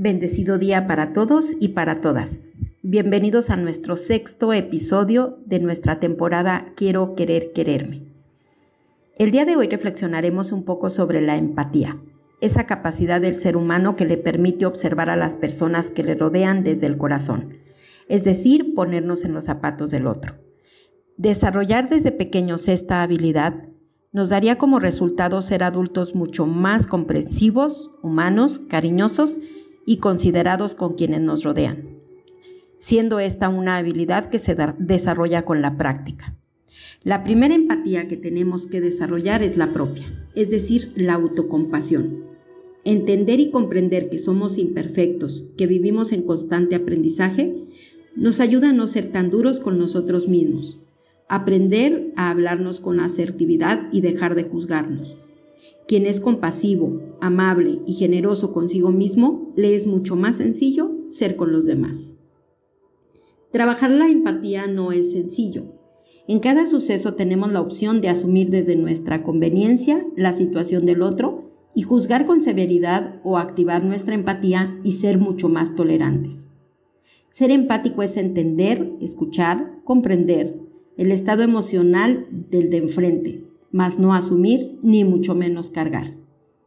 [0.00, 2.52] Bendecido día para todos y para todas.
[2.82, 8.04] Bienvenidos a nuestro sexto episodio de nuestra temporada Quiero querer quererme.
[9.18, 12.00] El día de hoy reflexionaremos un poco sobre la empatía,
[12.40, 16.62] esa capacidad del ser humano que le permite observar a las personas que le rodean
[16.62, 17.54] desde el corazón,
[18.08, 20.36] es decir, ponernos en los zapatos del otro.
[21.16, 23.64] Desarrollar desde pequeños esta habilidad
[24.12, 29.57] nos daría como resultado ser adultos mucho más comprensivos, humanos, cariñosos y
[29.96, 31.98] considerados con quienes nos rodean,
[32.76, 36.36] siendo esta una habilidad que se desarrolla con la práctica.
[37.02, 42.26] La primera empatía que tenemos que desarrollar es la propia, es decir, la autocompasión.
[42.84, 47.54] Entender y comprender que somos imperfectos, que vivimos en constante aprendizaje,
[48.14, 50.80] nos ayuda a no ser tan duros con nosotros mismos,
[51.30, 55.18] Aprender a hablarnos con asertividad y dejar de juzgarnos.
[55.88, 61.50] Quien es compasivo, amable y generoso consigo mismo, le es mucho más sencillo ser con
[61.50, 62.14] los demás.
[63.52, 65.64] Trabajar la empatía no es sencillo.
[66.28, 71.52] En cada suceso tenemos la opción de asumir desde nuestra conveniencia la situación del otro
[71.74, 76.48] y juzgar con severidad o activar nuestra empatía y ser mucho más tolerantes.
[77.30, 80.60] Ser empático es entender, escuchar, comprender,
[80.98, 83.47] el estado emocional del de enfrente,
[83.78, 86.16] mas no asumir ni mucho menos cargar.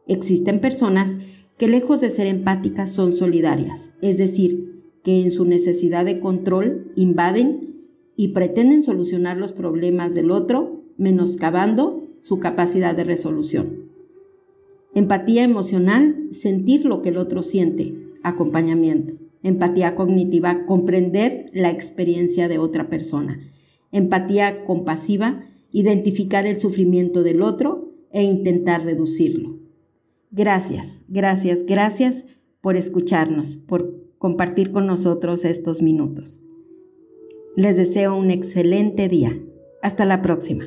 [0.06, 1.10] Existen personas
[1.58, 6.90] que lejos de ser empáticas son solidarias, es decir, que en su necesidad de control
[6.96, 7.76] invaden
[8.16, 13.90] y pretenden solucionar los problemas del otro, menoscabando su capacidad de resolución.
[14.94, 19.12] Empatía emocional, sentir lo que el otro siente, acompañamiento.
[19.42, 23.52] Empatía cognitiva, comprender la experiencia de otra persona
[23.92, 29.58] empatía compasiva, identificar el sufrimiento del otro e intentar reducirlo.
[30.30, 32.24] Gracias, gracias, gracias
[32.60, 36.44] por escucharnos, por compartir con nosotros estos minutos.
[37.56, 39.38] Les deseo un excelente día.
[39.82, 40.66] Hasta la próxima.